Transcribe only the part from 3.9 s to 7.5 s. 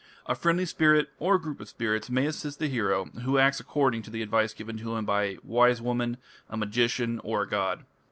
to the advice given him by a "wise woman", a magician, or a